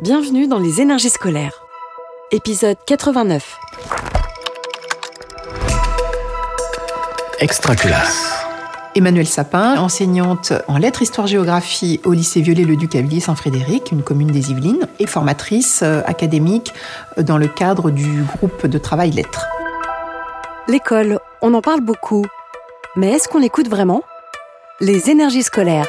Bienvenue 0.00 0.46
dans 0.46 0.60
les 0.60 0.80
énergies 0.80 1.10
scolaires. 1.10 1.60
Épisode 2.30 2.76
89. 2.86 3.58
Extraculasse. 7.40 8.32
Emmanuelle 8.94 9.26
Sapin, 9.26 9.76
enseignante 9.76 10.52
en 10.68 10.78
lettres, 10.78 11.02
histoire, 11.02 11.26
géographie 11.26 12.00
au 12.04 12.12
lycée 12.12 12.40
Viollet-le-Duc 12.42 12.94
à 12.94 13.00
Villiers-Saint-Frédéric, 13.00 13.90
une 13.90 14.04
commune 14.04 14.28
des 14.28 14.52
Yvelines, 14.52 14.86
et 15.00 15.08
formatrice 15.08 15.80
euh, 15.82 16.00
académique 16.06 16.72
euh, 17.18 17.24
dans 17.24 17.36
le 17.36 17.48
cadre 17.48 17.90
du 17.90 18.22
groupe 18.22 18.68
de 18.68 18.78
travail 18.78 19.10
lettres. 19.10 19.48
L'école, 20.68 21.18
on 21.42 21.54
en 21.54 21.60
parle 21.60 21.80
beaucoup. 21.80 22.24
Mais 22.94 23.14
est-ce 23.14 23.26
qu'on 23.26 23.40
l'écoute 23.40 23.68
vraiment? 23.68 24.04
Les 24.80 25.10
énergies 25.10 25.42
scolaires. 25.42 25.88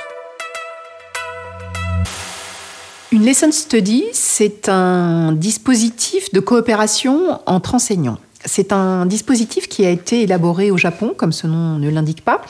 Une 3.11 3.23
lesson 3.23 3.51
study, 3.51 4.03
c'est 4.13 4.69
un 4.69 5.31
dispositif 5.31 6.31
de 6.31 6.39
coopération 6.39 7.39
entre 7.47 7.73
enseignants. 7.73 8.19
C'est 8.45 8.71
un 8.71 9.07
dispositif 9.07 9.67
qui 9.67 9.83
a 9.83 9.89
été 9.89 10.21
élaboré 10.21 10.69
au 10.69 10.77
Japon, 10.77 11.15
comme 11.17 11.31
ce 11.31 11.47
nom 11.47 11.79
ne 11.79 11.89
l'indique 11.89 12.23
pas, 12.23 12.41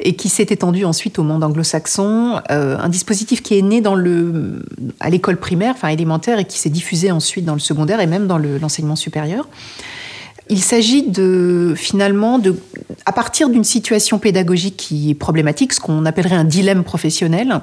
et 0.00 0.16
qui 0.16 0.30
s'est 0.30 0.46
étendu 0.48 0.86
ensuite 0.86 1.18
au 1.18 1.22
monde 1.22 1.44
anglo-saxon. 1.44 2.40
Euh, 2.50 2.78
un 2.78 2.88
dispositif 2.88 3.42
qui 3.42 3.58
est 3.58 3.62
né 3.62 3.82
dans 3.82 3.94
le, 3.94 4.64
à 5.00 5.10
l'école 5.10 5.36
primaire, 5.36 5.74
enfin 5.76 5.88
élémentaire, 5.88 6.38
et 6.38 6.46
qui 6.46 6.58
s'est 6.58 6.70
diffusé 6.70 7.10
ensuite 7.10 7.44
dans 7.44 7.54
le 7.54 7.60
secondaire 7.60 8.00
et 8.00 8.06
même 8.06 8.26
dans 8.26 8.38
l'enseignement 8.38 8.96
supérieur. 8.96 9.46
Il 10.48 10.62
s'agit 10.62 11.02
de 11.02 11.74
finalement 11.76 12.38
de, 12.38 12.54
à 13.04 13.12
partir 13.12 13.48
d'une 13.48 13.64
situation 13.64 14.18
pédagogique 14.18 14.76
qui 14.76 15.10
est 15.10 15.14
problématique, 15.14 15.72
ce 15.72 15.80
qu'on 15.80 16.06
appellerait 16.06 16.36
un 16.36 16.44
dilemme 16.44 16.84
professionnel, 16.84 17.62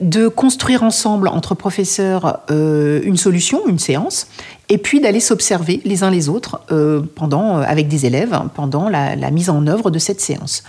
de 0.00 0.28
construire 0.28 0.84
ensemble 0.84 1.26
entre 1.26 1.56
professeurs 1.56 2.40
euh, 2.50 3.00
une 3.02 3.16
solution, 3.16 3.66
une 3.66 3.80
séance, 3.80 4.28
et 4.68 4.78
puis 4.78 5.00
d'aller 5.00 5.18
s'observer 5.20 5.80
les 5.84 6.04
uns 6.04 6.10
les 6.10 6.28
autres 6.28 6.60
euh, 6.70 7.02
pendant, 7.16 7.58
euh, 7.58 7.64
avec 7.66 7.88
des 7.88 8.06
élèves 8.06 8.38
pendant 8.54 8.88
la, 8.88 9.16
la 9.16 9.30
mise 9.32 9.50
en 9.50 9.66
œuvre 9.66 9.90
de 9.90 9.98
cette 9.98 10.20
séance 10.20 10.62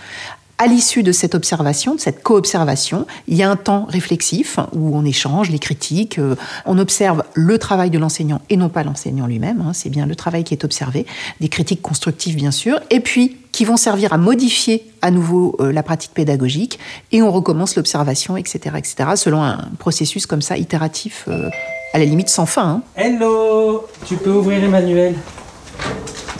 à 0.58 0.66
l'issue 0.66 1.02
de 1.02 1.12
cette 1.12 1.34
observation, 1.34 1.94
de 1.94 2.00
cette 2.00 2.22
co-observation, 2.22 3.06
il 3.26 3.36
y 3.36 3.42
a 3.42 3.50
un 3.50 3.56
temps 3.56 3.86
réflexif 3.88 4.58
où 4.72 4.96
on 4.96 5.04
échange 5.04 5.50
les 5.50 5.58
critiques, 5.58 6.18
euh, 6.18 6.36
on 6.64 6.78
observe 6.78 7.24
le 7.34 7.58
travail 7.58 7.90
de 7.90 7.98
l'enseignant 7.98 8.40
et 8.50 8.56
non 8.56 8.68
pas 8.68 8.84
l'enseignant 8.84 9.26
lui-même, 9.26 9.60
hein, 9.60 9.72
c'est 9.72 9.90
bien 9.90 10.06
le 10.06 10.14
travail 10.14 10.44
qui 10.44 10.54
est 10.54 10.64
observé, 10.64 11.06
des 11.40 11.48
critiques 11.48 11.82
constructives 11.82 12.36
bien 12.36 12.52
sûr, 12.52 12.80
et 12.90 13.00
puis 13.00 13.36
qui 13.50 13.64
vont 13.64 13.76
servir 13.76 14.12
à 14.12 14.18
modifier 14.18 14.90
à 15.02 15.10
nouveau 15.10 15.56
euh, 15.60 15.72
la 15.72 15.82
pratique 15.82 16.12
pédagogique, 16.12 16.78
et 17.10 17.22
on 17.22 17.30
recommence 17.32 17.74
l'observation, 17.76 18.36
etc., 18.36 18.76
etc., 18.78 19.10
selon 19.16 19.42
un 19.42 19.58
processus 19.78 20.26
comme 20.26 20.42
ça, 20.42 20.56
itératif, 20.56 21.24
euh, 21.28 21.50
à 21.92 21.98
la 21.98 22.04
limite 22.04 22.28
sans 22.28 22.46
fin. 22.46 22.68
Hein. 22.68 22.82
Hello 22.96 23.86
Tu 24.06 24.16
peux 24.16 24.32
ouvrir 24.32 24.62
Emmanuel 24.62 25.14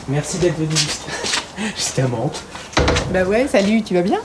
Merci 0.08 0.38
d'être 0.38 0.58
venu 0.58 0.76
jusqu'à 1.76 2.06
Mantes. 2.06 2.42
Bah 3.14 3.22
ouais, 3.22 3.46
salut, 3.46 3.80
tu 3.82 3.94
vas 3.94 4.02
bien? 4.02 4.18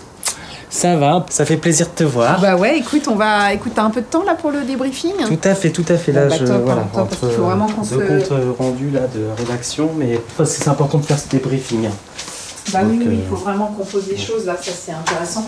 Ça 0.72 0.96
va, 0.96 1.24
ça 1.30 1.46
fait 1.46 1.58
plaisir 1.58 1.86
de 1.86 1.92
te 1.92 2.04
voir. 2.04 2.42
Bah 2.42 2.56
ouais, 2.56 2.80
écoute, 2.80 3.08
on 3.08 3.14
va. 3.14 3.54
Écoute, 3.54 3.74
t'as 3.76 3.84
un 3.84 3.92
peu 3.92 4.02
de 4.02 4.08
temps 4.08 4.24
là 4.24 4.34
pour 4.34 4.50
le 4.50 4.64
débriefing? 4.64 5.14
Tout 5.28 5.38
à 5.48 5.54
fait, 5.54 5.70
tout 5.70 5.86
à 5.90 5.96
fait. 5.96 6.12
Là, 6.12 6.26
bah, 6.26 6.36
je 6.40 6.46
top, 6.46 6.64
voilà, 6.64 6.82
top, 6.92 7.08
parce 7.10 7.22
qu'il 7.22 7.30
faut 7.30 7.44
vraiment 7.44 7.68
qu'on 7.68 7.84
se- 7.84 7.94
comptes 7.94 8.58
rendus 8.58 8.90
là 8.90 9.02
de 9.02 9.28
rédaction, 9.38 9.92
mais 9.96 10.20
c'est 10.44 10.68
important 10.68 10.98
de 10.98 11.06
faire 11.06 11.20
ce 11.20 11.30
débriefing. 11.30 11.86
hein. 11.86 11.92
Bah 12.74 12.80
oui, 12.84 12.98
Donc, 12.98 13.08
oui, 13.10 13.14
il 13.20 13.26
euh, 13.26 13.30
faut 13.30 13.36
vraiment 13.36 13.68
qu'on 13.68 13.86
pose 13.86 14.08
des 14.08 14.18
choses 14.18 14.48
là, 14.48 14.58
ça 14.60 14.72
c'est 14.72 14.92
intéressant. 14.92 15.48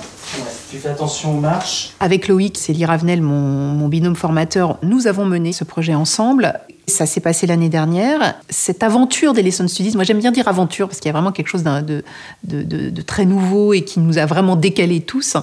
Tu 0.69 0.77
fais 0.77 0.89
attention 0.89 1.35
aux 1.35 1.39
marches. 1.39 1.93
Avec 1.99 2.27
Loïc, 2.27 2.59
Célie 2.59 2.85
Ravenel, 2.85 3.23
mon, 3.23 3.39
mon 3.39 3.87
binôme 3.87 4.15
formateur, 4.15 4.77
nous 4.83 5.07
avons 5.07 5.25
mené 5.25 5.51
ce 5.51 5.63
projet 5.63 5.95
ensemble. 5.95 6.59
Ça 6.87 7.05
s'est 7.05 7.21
passé 7.21 7.47
l'année 7.47 7.69
dernière. 7.69 8.35
Cette 8.49 8.83
aventure 8.83 9.33
des 9.33 9.43
Lesson 9.43 9.67
Studies, 9.67 9.93
moi 9.95 10.03
j'aime 10.03 10.19
bien 10.19 10.31
dire 10.31 10.47
aventure 10.47 10.87
parce 10.87 10.99
qu'il 10.99 11.07
y 11.07 11.09
a 11.09 11.13
vraiment 11.13 11.31
quelque 11.31 11.47
chose 11.47 11.63
de, 11.63 13.01
très 13.03 13.25
nouveau 13.25 13.73
et 13.73 13.83
qui 13.83 13.99
nous 13.99 14.17
a 14.17 14.25
vraiment 14.25 14.55
décalés 14.55 15.01
tous, 15.01 15.37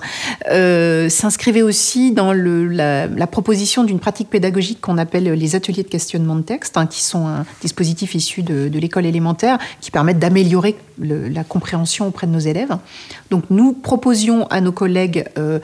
euh, 0.51 1.09
s'inscrivait 1.09 1.63
aussi 1.63 2.13
dans 2.13 2.33
la, 2.33 3.27
proposition 3.29 3.85
d'une 3.85 4.01
pratique 4.01 4.31
pédagogique 4.31 4.81
qu'on 4.81 4.99
appelle 4.99 5.25
les 5.25 5.55
ateliers 5.55 5.85
de 5.85 5.89
questionnement 5.89 6.35
de 6.35 6.43
texte, 6.43 6.77
hein, 6.77 6.87
qui 6.87 7.03
sont 7.03 7.27
un 7.27 7.47
dispositif 7.61 8.15
issu 8.15 8.43
de, 8.43 8.79
l'école 8.79 9.07
élémentaire 9.07 9.59
qui 9.81 9.91
permettent 9.91 10.19
d'améliorer 10.19 10.77
la 11.01 11.45
compréhension 11.45 12.09
auprès 12.09 12.27
de 12.27 12.33
nos 12.33 12.39
élèves. 12.39 12.77
Donc 13.31 13.45
nous 13.51 13.73
proposions 13.73 14.47
à 14.49 14.61
nos 14.61 14.73
collègues 14.73 15.25
euh, 15.39 15.61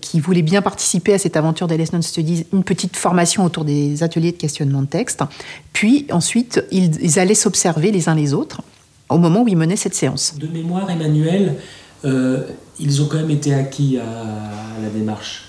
qui 0.00 0.20
voulaient 0.20 0.42
bien 0.42 0.62
participer 0.62 1.14
à 1.14 1.18
cette 1.18 1.36
aventure 1.36 1.66
des 1.66 1.76
Lesson 1.76 2.02
Studies 2.02 2.46
une 2.52 2.64
petite 2.64 2.96
formation 2.96 3.44
autour 3.44 3.64
des 3.64 4.02
ateliers 4.02 4.32
de 4.32 4.36
questionnement 4.36 4.82
de 4.82 4.86
texte. 4.86 5.22
Puis 5.72 6.06
ensuite, 6.10 6.64
ils, 6.70 7.00
ils 7.02 7.18
allaient 7.18 7.34
s'observer 7.34 7.90
les 7.90 8.08
uns 8.08 8.14
les 8.14 8.34
autres 8.34 8.62
au 9.08 9.18
moment 9.18 9.42
où 9.42 9.48
ils 9.48 9.56
menaient 9.56 9.76
cette 9.76 9.94
séance. 9.94 10.34
De 10.38 10.46
mémoire, 10.48 10.90
Emmanuel, 10.90 11.54
euh, 12.04 12.42
ils 12.78 13.02
ont 13.02 13.06
quand 13.06 13.16
même 13.16 13.30
été 13.30 13.54
acquis 13.54 13.98
à, 13.98 14.82
la 14.82 14.88
démarche. 14.90 15.44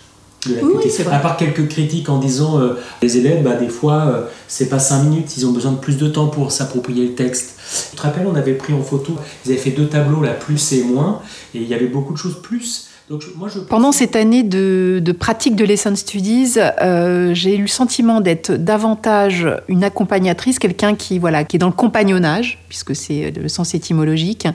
de 0.47 0.55
la 0.55 0.63
Oui, 0.63 0.89
c'est 0.89 1.03
vrai. 1.03 1.15
À 1.15 1.19
part 1.19 1.37
quelques 1.37 1.67
critiques 1.67 2.09
en 2.09 2.17
disant 2.17 2.59
euh, 2.59 2.75
les 3.01 3.17
élèves, 3.17 3.43
bah, 3.43 3.55
des 3.55 3.69
fois, 3.69 4.05
euh, 4.07 4.25
c'est 4.47 4.69
pas 4.69 4.79
cinq 4.79 5.03
minutes, 5.03 5.37
ils 5.37 5.45
ont 5.45 5.51
besoin 5.51 5.73
de 5.73 5.77
plus 5.77 5.97
de 5.97 6.07
temps 6.07 6.27
pour 6.27 6.51
s'approprier 6.51 7.05
le 7.05 7.15
texte. 7.15 7.59
Tu 7.91 7.97
te 7.97 8.01
rappelles, 8.01 8.27
on 8.27 8.35
avait 8.35 8.53
pris 8.53 8.73
en 8.73 8.81
photo, 8.81 9.15
ils 9.45 9.51
avaient 9.51 9.61
fait 9.61 9.71
deux 9.71 9.87
tableaux, 9.87 10.21
là, 10.21 10.33
plus 10.33 10.73
et 10.73 10.83
moins, 10.83 11.21
et 11.53 11.59
il 11.59 11.67
y 11.67 11.73
avait 11.73 11.87
beaucoup 11.87 12.13
de 12.13 12.17
choses 12.17 12.41
plus. 12.41 12.88
Donc, 13.09 13.21
je- 13.21 13.29
moi, 13.35 13.49
je 13.53 13.59
Pendant 13.59 13.91
cette 13.91 14.15
année 14.15 14.43
de, 14.43 15.01
de 15.03 15.11
pratique 15.11 15.55
de 15.55 15.65
Lesson 15.65 15.95
Studies, 15.95 16.55
euh, 16.59 17.33
j'ai 17.33 17.55
eu 17.55 17.61
le 17.61 17.67
sentiment 17.67 18.21
d'être 18.21 18.51
davantage 18.51 19.47
une 19.67 19.83
accompagnatrice, 19.83 20.59
quelqu'un 20.59 20.93
qui, 20.95 21.17
voilà, 21.17 21.43
qui 21.43 21.55
est 21.55 21.59
dans 21.59 21.67
le 21.67 21.73
compagnonnage, 21.73 22.59
puisque 22.69 22.95
c'est 22.95 23.31
le 23.31 23.49
sens 23.49 23.73
étymologique, 23.73 24.47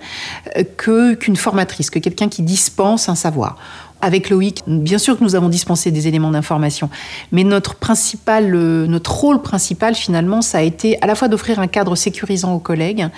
euh, 0.57 0.63
que, 0.77 1.15
qu'une 1.15 1.35
formatrice, 1.37 1.91
que 1.91 1.99
quelqu'un 1.99 2.29
qui 2.29 2.43
dispense 2.43 3.09
un 3.09 3.17
savoir. 3.17 3.57
Avec 4.05 4.29
Loïc, 4.29 4.63
bien 4.67 4.99
sûr 4.99 5.19
que 5.19 5.25
nous 5.25 5.35
avons 5.35 5.49
dispensé 5.49 5.91
des 5.91 6.07
éléments 6.09 6.31
d'information, 6.31 6.91
mais 7.33 7.43
notre 7.43 7.75
principal, 7.75 8.55
euh, 8.55 8.87
notre 8.87 9.15
rôle 9.15 9.41
principal 9.41 9.95
finalement, 9.95 10.43
ça 10.43 10.59
a 10.59 10.61
été 10.61 11.01
à 11.01 11.07
la 11.07 11.15
fois 11.15 11.29
d'offrir 11.29 11.59
un 11.59 11.69
cadre 11.69 11.97
sécurisant 11.97 12.53
aux 12.53 12.59
collègues 12.59 13.09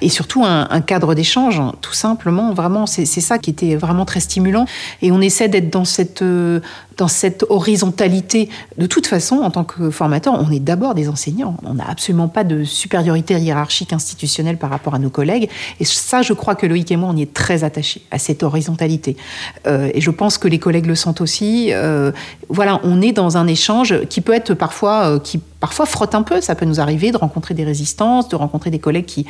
et 0.00 0.08
surtout 0.08 0.44
un, 0.44 0.80
cadre 0.80 1.14
d'échange, 1.14 1.62
tout 1.80 1.92
simplement. 1.92 2.52
Vraiment, 2.52 2.86
c'est 2.86 3.04
c'est 3.04 3.20
ça 3.20 3.38
qui 3.38 3.50
était 3.50 3.76
vraiment 3.76 4.04
très 4.04 4.18
stimulant. 4.18 4.66
Et 5.00 5.12
on 5.12 5.20
essaie 5.20 5.46
d'être 5.46 5.70
dans 5.70 5.84
cette 5.84 6.22
euh, 6.22 6.58
dans 6.96 7.08
cette 7.08 7.44
horizontalité. 7.48 8.48
De 8.78 8.86
toute 8.86 9.06
façon, 9.06 9.36
en 9.36 9.50
tant 9.50 9.64
que 9.64 9.90
formateur, 9.90 10.34
on 10.34 10.50
est 10.50 10.60
d'abord 10.60 10.94
des 10.94 11.08
enseignants. 11.08 11.56
On 11.64 11.74
n'a 11.74 11.88
absolument 11.88 12.28
pas 12.28 12.44
de 12.44 12.64
supériorité 12.64 13.34
hiérarchique 13.34 13.92
institutionnelle 13.92 14.56
par 14.58 14.70
rapport 14.70 14.94
à 14.94 14.98
nos 14.98 15.10
collègues. 15.10 15.48
Et 15.80 15.84
ça, 15.84 16.22
je 16.22 16.32
crois 16.32 16.54
que 16.54 16.66
Loïc 16.66 16.90
et 16.90 16.96
moi, 16.96 17.10
on 17.12 17.16
y 17.16 17.22
est 17.22 17.32
très 17.32 17.64
attachés 17.64 18.02
à 18.10 18.18
cette 18.18 18.42
horizontalité. 18.42 19.16
Euh, 19.66 19.90
et 19.94 20.00
je 20.00 20.10
pense 20.10 20.38
que 20.38 20.48
les 20.48 20.58
collègues 20.58 20.86
le 20.86 20.94
sentent 20.94 21.20
aussi. 21.20 21.68
Euh, 21.72 22.12
voilà, 22.48 22.80
on 22.84 23.00
est 23.00 23.12
dans 23.12 23.36
un 23.36 23.46
échange 23.46 24.06
qui 24.08 24.20
peut 24.20 24.34
être 24.34 24.54
parfois, 24.54 25.06
euh, 25.06 25.18
qui 25.18 25.40
parfois 25.62 25.86
frotte 25.86 26.14
un 26.14 26.22
peu. 26.22 26.40
Ça 26.40 26.54
peut 26.54 26.66
nous 26.66 26.80
arriver 26.80 27.12
de 27.12 27.16
rencontrer 27.16 27.54
des 27.54 27.64
résistances, 27.64 28.28
de 28.28 28.36
rencontrer 28.36 28.70
des 28.70 28.80
collègues 28.80 29.06
qui, 29.06 29.26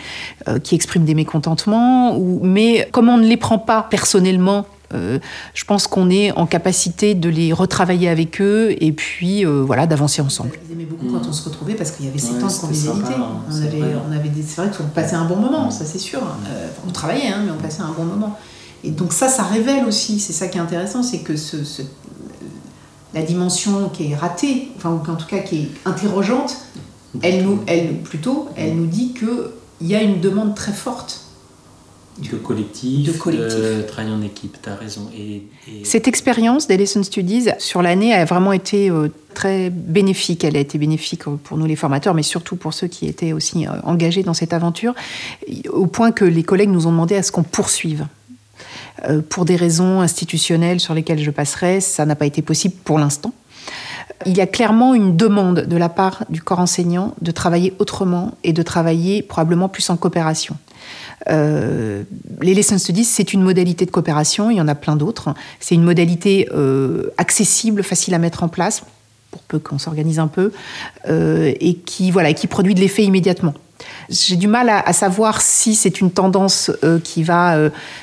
euh, 0.49 0.59
qui 0.59 0.75
expriment 0.75 1.05
des 1.05 1.15
mécontentements. 1.15 2.17
Ou, 2.17 2.41
mais 2.43 2.89
comme 2.91 3.09
on 3.09 3.19
ne 3.19 3.27
les 3.27 3.37
prend 3.37 3.59
pas 3.59 3.87
personnellement, 3.89 4.67
je 4.93 5.65
pense 5.65 5.87
qu'on 5.87 6.11
est 6.11 6.33
en 6.33 6.47
capacité 6.47 7.15
de 7.15 7.29
les 7.29 7.53
retravailler 7.53 8.09
avec 8.09 8.41
eux 8.41 8.75
et 8.81 8.93
puis 8.93 9.45
euh, 9.47 9.63
voilà 9.65 9.87
d'avancer 9.87 10.21
ensemble. 10.23 10.51
Ils 10.69 10.73
aimaient 10.73 10.85
beaucoup 10.85 11.07
quand 11.13 11.27
on 11.29 11.33
se 11.33 11.45
retrouvait 11.49 11.75
parce 11.75 11.91
qu'il 11.93 12.07
y 12.07 12.09
avait 12.09 12.19
ces 12.19 12.33
Ouais, 12.35 12.41
temps 12.41 12.47
de 12.47 12.53
c'était 12.53 12.67
convivialité. 12.67 13.05
sympa, 13.07 13.17
hein, 13.21 13.29
On 13.49 13.53
c'est 13.53 13.67
avait, 13.67 13.79
vrai. 13.81 13.95
on 14.09 14.13
avait 14.13 14.29
des, 14.29 14.43
c'est 14.43 14.61
vrai 14.63 14.71
qu'on 14.77 14.85
passait 14.85 15.17
un 15.17 15.25
bon 15.25 15.37
moment, 15.37 15.71
ça 15.71 15.85
c'est 15.85 15.99
sûr. 15.99 16.21
Euh, 16.49 16.69
on 16.87 16.91
travaillait, 16.91 17.29
hein, 17.29 17.43
mais 17.45 17.51
on 17.51 17.63
passait 17.63 17.83
un 17.83 17.93
bon 17.97 18.05
moment. 18.05 18.39
Et 18.85 18.91
donc 18.91 19.13
ça, 19.13 19.29
ça 19.29 19.45
révèle 19.45 19.85
aussi. 19.87 20.19
C'est 20.21 20.33
ça 20.33 20.49
qui 20.49 20.59
est 20.59 20.61
intéressant, 20.61 21.03
c'est 21.03 21.21
que 21.21 21.37
ce, 21.37 21.65
ce- 21.65 21.83
la 23.15 23.23
dimension 23.23 23.89
qui 23.91 24.11
est 24.13 24.15
ratée, 24.17 24.69
enfin 24.77 24.91
ou 24.91 25.11
en 25.11 25.17
tout 25.17 25.27
cas 25.27 25.39
qui 25.41 25.57
est 25.63 25.69
interrogeante, 25.85 26.57
elle 27.21 27.45
nous, 27.45 27.61
elle 27.67 27.99
plutôt, 27.99 28.49
elle 28.57 28.75
nous 28.75 28.87
dit 28.87 29.13
que 29.13 29.53
il 29.81 29.89
y 29.89 29.95
a 29.95 30.03
une 30.03 30.21
demande 30.21 30.55
très 30.55 30.73
forte 30.73 31.22
de 32.19 32.37
collectif, 32.37 33.07
De 33.13 33.19
collectif. 33.19 33.59
de 33.59 33.83
travail 33.83 34.13
en 34.13 34.23
équipe, 34.23 34.57
tu 34.63 34.69
as 34.69 34.75
raison. 34.75 35.09
Et, 35.17 35.43
et- 35.69 35.85
Cette 35.85 36.09
expérience 36.09 36.67
des 36.67 36.77
Lesson 36.77 37.03
Studies 37.03 37.49
sur 37.59 37.83
l'année 37.83 38.13
a 38.15 38.25
vraiment 38.25 38.53
été 38.53 38.91
euh, 38.91 39.09
très 39.35 39.71
bénéfique. 39.71 40.45
Elle 40.45 40.57
a 40.57 40.61
été 40.61 40.77
bénéfique 40.79 41.27
euh, 41.27 41.37
pour 41.43 41.57
nous 41.57 41.67
les 41.67 41.77
formateurs, 41.77 42.15
mais 42.15 42.23
surtout 42.23 42.57
pour 42.57 42.75
ceux 42.75 42.87
qui 42.87 43.07
étaient 43.07 43.33
aussi 43.33 43.67
euh, 43.67 43.71
engagés 43.85 44.23
dans 44.23 44.35
cette 44.35 44.53
aventure, 44.53 44.95
au 45.71 45.87
point 45.87 46.13
que 46.13 46.25
les 46.25 46.43
collègues 46.43 46.71
nous 46.71 46.87
ont 46.87 46.91
demandé 46.93 47.17
à 47.17 47.23
ce 47.23 47.33
qu'on 47.33 47.43
poursuive. 47.45 48.07
Euh, 49.09 49.21
Pour 49.27 49.45
des 49.47 49.57
raisons 49.57 50.01
institutionnelles 50.01 50.79
sur 50.81 50.95
lesquelles 50.95 51.19
je 51.23 51.31
passerai, 51.31 51.81
ça 51.81 52.05
n'a 52.05 52.15
pas 52.15 52.27
été 52.27 52.43
possible 52.43 52.75
pour 52.85 52.99
l'instant. 52.99 53.33
Il 54.27 54.37
y 54.37 54.41
a 54.41 54.47
clairement 54.47 54.95
une 54.95 55.17
demande 55.17 55.61
de 55.67 55.77
la 55.77 55.89
part 55.89 56.25
du 56.29 56.41
corps 56.43 56.61
enseignant 56.61 57.15
de 57.23 57.31
travailler 57.33 57.75
autrement 57.81 58.33
et 58.45 58.53
de 58.53 58.63
travailler 58.63 59.23
probablement 59.23 59.69
plus 59.69 59.89
en 59.91 59.97
coopération. 59.97 60.57
Euh, 61.29 62.03
les 62.41 62.55
Lesson 62.55 62.79
Studies, 62.79 63.05
c'est 63.05 63.33
une 63.33 63.43
modalité 63.43 63.87
de 63.87 63.91
coopération, 63.91 64.51
il 64.51 64.57
y 64.57 64.61
en 64.61 64.69
a 64.69 64.75
plein 64.75 64.97
d'autres. 64.97 65.35
C'est 65.61 65.75
une 65.75 65.85
modalité 65.85 66.49
euh, 66.53 67.11
accessible, 67.19 67.83
facile 67.83 68.15
à 68.15 68.19
mettre 68.19 68.43
en 68.43 68.49
place, 68.49 68.83
pour 69.31 69.41
peu 69.43 69.59
qu'on 69.59 69.79
s'organise 69.79 70.19
un 70.19 70.29
peu, 70.29 70.53
et 71.09 71.75
qui, 71.87 72.11
voilà, 72.11 72.35
qui 72.35 72.47
produit 72.47 72.75
de 72.75 72.81
l'effet 72.81 73.05
immédiatement. 73.05 73.55
J'ai 74.09 74.37
du 74.37 74.47
mal 74.47 74.69
à, 74.69 74.93
savoir 74.93 75.41
si 75.41 75.75
c'est 75.75 76.01
une 76.01 76.11
tendance 76.11 76.71
qui 77.05 77.23
va, 77.23 77.57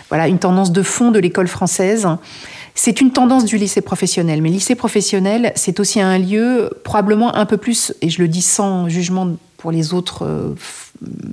voilà, 0.09 0.27
une 0.27 0.39
tendance 0.39 0.71
de 0.71 0.81
fond 0.81 1.11
de 1.11 1.19
l'école 1.19 1.47
française. 1.47 2.07
C'est 2.75 3.01
une 3.01 3.11
tendance 3.11 3.45
du 3.45 3.57
lycée 3.57 3.81
professionnel, 3.81 4.41
mais 4.41 4.49
lycée 4.49 4.75
professionnel, 4.75 5.51
c'est 5.55 5.79
aussi 5.79 5.99
un 5.99 6.17
lieu 6.17 6.69
probablement 6.83 7.35
un 7.35 7.45
peu 7.45 7.57
plus, 7.57 7.93
et 8.01 8.09
je 8.09 8.21
le 8.21 8.27
dis 8.27 8.41
sans 8.41 8.87
jugement 8.87 9.35
pour 9.59 9.71
les 9.71 9.93
autres, 9.93 10.25
euh, 10.25 10.55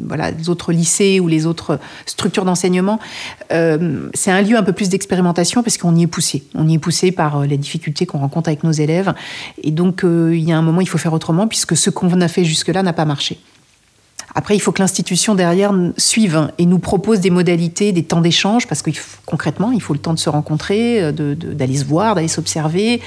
voilà, 0.04 0.32
autres 0.48 0.72
lycées 0.72 1.20
ou 1.20 1.28
les 1.28 1.46
autres 1.46 1.78
structures 2.04 2.44
d'enseignement, 2.44 2.98
euh, 3.52 4.08
c'est 4.12 4.32
un 4.32 4.43
lieu 4.43 4.56
un 4.56 4.64
peu 4.64 4.72
plus 4.72 4.88
d'expérimentation 4.88 5.62
parce 5.62 5.78
qu'on 5.78 5.94
y 5.94 6.02
est 6.02 6.08
poussé. 6.08 6.43
On 6.54 6.69
y 6.69 6.75
est 6.75 6.78
poussé 6.78 7.12
par 7.12 7.38
euh, 7.38 7.46
les 7.46 7.56
difficultés 7.56 8.04
qu'on 8.04 8.19
rencontre 8.19 8.48
avec 8.48 8.64
nos 8.64 8.72
élèves. 8.72 9.14
Et 9.62 9.70
donc, 9.70 10.02
il 10.04 10.43
y 10.43 10.52
a 10.52 10.58
un 10.58 10.62
moment, 10.62 10.81
il 10.81 10.88
faut 10.88 10.98
faire 10.98 11.12
autrement 11.12 11.46
puisque 11.46 11.76
ce 11.76 11.88
qu'on 11.88 12.20
a 12.20 12.28
fait 12.28 12.44
jusque-là 12.44 12.82
n'a 12.82 12.93
pas 12.93 13.04
marché. 13.04 13.38
Après, 14.38 14.54
il 14.54 14.60
faut 14.60 14.70
que 14.70 14.82
l'institution 14.82 15.34
derrière 15.34 15.72
suive 15.96 16.50
et 16.58 16.66
nous 16.66 16.78
propose 16.78 17.20
des 17.20 17.30
modalités, 17.30 17.92
des 17.92 18.02
temps 18.02 18.20
d'échange, 18.20 18.66
parce 18.66 18.82
que 18.82 18.90
concrètement, 19.24 19.72
il 19.72 19.80
faut 19.80 19.94
le 19.94 19.98
temps 19.98 20.12
de 20.12 20.18
se 20.18 20.28
rencontrer, 20.28 21.02
euh, 21.02 21.10
d'aller 21.10 21.78
se 21.78 21.86
voir, 21.86 22.14
d'aller 22.14 22.28
s'observer. 22.28 23.00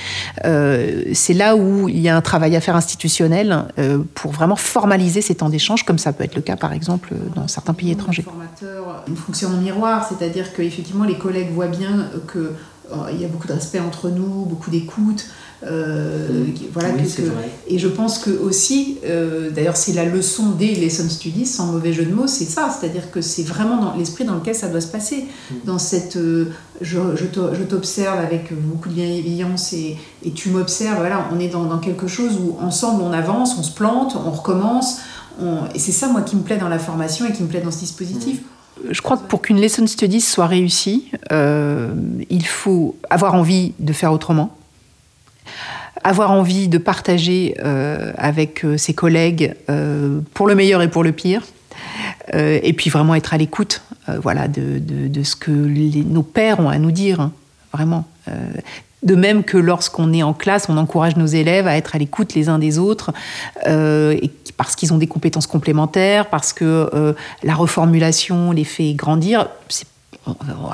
Euh, 0.46 1.04
c'est 1.14 1.36
là 1.36 1.56
où 1.56 1.88
il 1.88 2.00
y 2.00 2.10
a 2.10 2.18
un 2.18 2.22
travail 2.22 2.56
à 2.56 2.62
faire 2.62 2.76
institutionnel 2.76 3.66
euh, 3.78 4.00
pour 4.16 4.32
vraiment 4.32 4.56
formaliser 4.56 5.22
ces 5.22 5.36
temps 5.36 5.50
d'échange, 5.50 5.84
comme 5.84 6.00
ça 6.00 6.14
peut 6.14 6.24
être 6.24 6.36
le 6.36 6.42
cas, 6.42 6.56
par 6.56 6.74
exemple, 6.74 7.14
dans 7.36 7.48
certains 7.48 7.76
pays 7.76 7.92
étrangers. 7.92 8.26
Le 8.26 8.32
formateur 8.32 9.04
fonctionne 9.28 9.54
en 9.54 9.62
miroir, 9.62 10.10
c'est-à-dire 10.10 10.52
qu'effectivement, 10.52 11.04
les 11.04 11.20
collègues 11.20 11.52
voient 11.54 11.68
bien 11.68 12.10
qu'il 12.90 13.22
y 13.22 13.26
a 13.26 13.28
beaucoup 13.28 13.48
de 13.48 13.54
respect 13.54 13.80
entre 13.80 14.10
nous, 14.10 14.46
beaucoup 14.46 14.72
d'écoute. 14.72 15.26
Euh, 15.68 16.46
voilà, 16.72 16.90
et 17.68 17.80
je 17.80 17.88
pense 17.90 18.20
que 18.20 18.30
aussi, 18.30 18.98
euh, 19.06 19.50
d'ailleurs, 19.50 19.76
c'est 19.76 19.92
la 19.92 20.06
leçon 20.06 20.52
des 20.52 20.74
lesson 20.74 21.10
studies, 21.10 21.46
sans 21.46 21.74
mauvais 21.74 21.92
jeu 21.92 22.06
de 22.06 22.14
mots, 22.14 22.28
c'est 22.28 22.46
ça, 22.46 22.70
c'est-à-dire 22.70 23.12
que 23.12 23.20
c'est 23.20 23.44
vraiment 23.44 23.78
dans 23.78 23.96
l'esprit 23.96 24.24
dans 24.24 24.36
lequel 24.36 24.56
ça 24.56 24.70
doit 24.70 24.80
se 24.80 24.88
passer. 24.88 25.26
Mm. 25.52 25.56
Dans 25.66 25.78
cette, 25.78 26.16
euh, 26.16 26.46
je, 26.80 26.98
je 27.18 27.64
t'observe 27.64 28.20
avec 28.20 28.54
beaucoup 28.58 28.88
de 28.88 28.94
bienveillance 28.94 29.74
et, 29.74 29.98
et 30.24 30.32
tu 30.32 30.50
m'observes. 30.50 30.98
Voilà, 30.98 31.28
on 31.34 31.40
est 31.40 31.50
dans, 31.50 31.66
dans, 31.66 31.80
quelque 31.80 32.08
chose 32.08 32.40
où 32.40 32.58
ensemble 32.62 33.04
on 33.04 33.12
avance, 33.12 33.58
on 33.58 33.64
se 33.64 33.74
plante, 33.74 34.16
on 34.16 34.32
recommence. 34.32 35.00
et 35.76 35.80
c'est 35.80 35.92
ça, 35.92 36.08
moi, 36.08 36.22
qui 36.22 36.38
me 36.38 36.42
plaît 36.42 36.58
dans 36.58 36.70
la 36.70 36.80
formation 36.80 37.26
et 37.26 37.34
qui 37.34 37.44
me 37.44 37.50
plaît 37.50 37.62
dans 37.62 37.72
ce 37.72 37.80
dispositif. 37.80 38.40
Mm. 38.40 38.59
Je 38.90 39.02
crois 39.02 39.18
que 39.18 39.24
pour 39.24 39.42
qu'une 39.42 39.60
lesson 39.60 39.86
studies 39.88 40.22
soit 40.22 40.48
réussie, 40.48 41.12
il 41.32 42.46
faut 42.46 42.98
avoir 43.10 43.36
envie 43.36 43.74
de 43.80 43.94
faire 43.94 44.12
autrement 44.12 44.56
avoir 46.04 46.32
envie 46.32 46.68
de 46.68 46.78
partager 46.78 47.56
euh, 47.64 48.12
avec 48.18 48.64
euh, 48.64 48.78
ses 48.78 48.94
collègues 48.94 49.56
euh, 49.70 50.22
pour 50.34 50.48
le 50.48 50.56
meilleur 50.56 50.82
et 50.82 50.90
pour 50.90 51.04
le 51.04 51.12
pire. 51.12 51.44
et 52.34 52.74
puis 52.74 52.90
vraiment 52.90 53.16
être 53.16 53.34
à 53.34 53.38
l'écoute 53.38 53.82
voilà, 54.22 54.48
de, 54.48 54.80
de, 54.80 55.24
ce 55.24 55.36
que 55.36 55.52
nos 55.52 56.24
pères 56.24 56.60
ont 56.60 56.70
à 56.70 56.78
nous 56.78 56.92
dire, 56.92 57.22
hein, 57.22 57.32
vraiment. 57.74 58.06
De 59.04 59.16
même 59.16 59.44
que 59.44 59.58
lorsqu'on 59.58 60.14
est 60.14 60.24
en 60.24 60.34
classe, 60.34 60.68
on 60.70 60.78
encourage 60.78 61.16
nos 61.16 61.26
élèves 61.26 61.68
à 61.68 61.78
être 61.78 61.96
à 61.96 61.98
l'écoute 61.98 62.34
les 62.34 62.50
uns 62.50 62.60
des 62.60 62.78
autres, 62.78 63.12
et 63.66 64.32
parce 64.58 64.76
qu'ils 64.76 64.94
ont 64.94 64.98
des 64.98 65.08
compétences 65.08 65.48
complémentaires, 65.48 66.30
parce 66.30 66.54
que 66.54 67.16
la 67.44 67.56
reformulation 67.56 68.52
les 68.52 68.66
fait 68.66 68.94
grandir. 68.94 69.48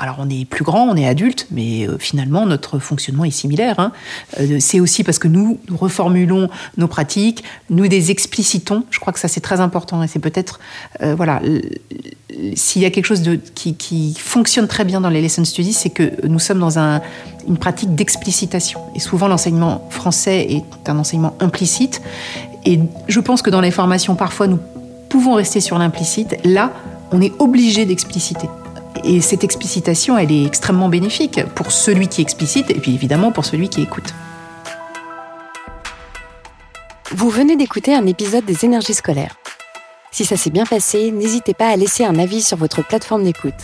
Alors 0.00 0.16
on 0.18 0.28
est 0.28 0.44
plus 0.44 0.64
grand, 0.64 0.84
on 0.88 0.96
est 0.96 1.06
adulte, 1.06 1.46
mais 1.50 1.86
euh, 1.86 1.98
finalement 1.98 2.46
notre 2.46 2.78
fonctionnement 2.78 3.24
est 3.24 3.30
similaire. 3.30 3.78
Hein. 3.78 3.92
Euh, 4.40 4.58
c'est 4.60 4.80
aussi 4.80 5.04
parce 5.04 5.18
que 5.18 5.28
nous, 5.28 5.58
nous, 5.68 5.76
reformulons 5.76 6.48
nos 6.76 6.88
pratiques, 6.88 7.44
nous 7.70 7.84
les 7.84 8.10
explicitons. 8.10 8.84
Je 8.90 8.98
crois 8.98 9.12
que 9.12 9.18
ça 9.18 9.28
c'est 9.28 9.40
très 9.40 9.60
important 9.60 10.02
et 10.02 10.08
c'est 10.08 10.18
peut-être 10.18 10.60
euh, 11.02 11.14
voilà 11.14 11.40
s'il 12.54 12.82
y 12.82 12.84
a 12.84 12.90
quelque 12.90 13.06
chose 13.06 13.22
qui, 13.54 14.14
fonctionne 14.18 14.66
très 14.66 14.84
bien 14.84 15.00
dans 15.00 15.08
les 15.08 15.22
lesson 15.22 15.44
studies, 15.44 15.72
c'est 15.72 15.90
que 15.90 16.26
nous 16.26 16.38
sommes 16.38 16.58
dans 16.58 16.78
un, 16.78 17.00
une 17.48 17.56
pratique 17.56 17.94
d'explicitation. 17.94 18.80
Et 18.94 19.00
souvent 19.00 19.28
l'enseignement 19.28 19.86
français 19.90 20.46
est 20.50 20.88
un 20.88 20.98
enseignement 20.98 21.34
implicite. 21.40 22.02
Et 22.66 22.80
je 23.08 23.20
pense 23.20 23.42
que 23.42 23.50
dans 23.50 23.60
les 23.60 23.70
formations 23.70 24.16
parfois 24.16 24.48
nous 24.48 24.58
pouvons 25.08 25.34
rester 25.34 25.60
sur 25.60 25.78
l'implicite. 25.78 26.36
Là, 26.44 26.72
on 27.12 27.20
est 27.20 27.32
obligé 27.38 27.86
d'expliciter. 27.86 28.48
Et 29.04 29.20
cette 29.20 29.44
explicitation, 29.44 30.18
elle 30.18 30.32
est 30.32 30.44
extrêmement 30.44 30.88
bénéfique 30.88 31.44
pour 31.54 31.72
celui 31.72 32.08
qui 32.08 32.22
explicite 32.22 32.70
et 32.70 32.80
puis 32.80 32.94
évidemment 32.94 33.32
pour 33.32 33.44
celui 33.44 33.68
qui 33.68 33.82
écoute. 33.82 34.14
Vous 37.12 37.30
venez 37.30 37.56
d'écouter 37.56 37.94
un 37.94 38.06
épisode 38.06 38.44
des 38.44 38.64
énergies 38.64 38.94
scolaires. 38.94 39.36
Si 40.10 40.24
ça 40.24 40.36
s'est 40.36 40.50
bien 40.50 40.64
passé, 40.64 41.10
n'hésitez 41.10 41.54
pas 41.54 41.68
à 41.68 41.76
laisser 41.76 42.04
un 42.04 42.18
avis 42.18 42.42
sur 42.42 42.56
votre 42.56 42.82
plateforme 42.82 43.24
d'écoute. 43.24 43.54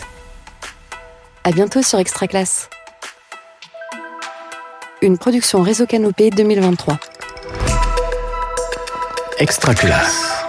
À 1.43 1.51
bientôt 1.51 1.81
sur 1.81 1.99
Extra 1.99 2.27
Classe. 2.27 2.69
Une 5.01 5.17
production 5.17 5.61
Réseau 5.61 5.85
Canopé 5.85 6.29
2023. 6.29 6.97
Extra 9.39 9.73
Classe. 9.73 10.42